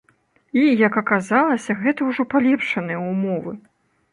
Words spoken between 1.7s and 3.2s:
гэта ўжо палепшаныя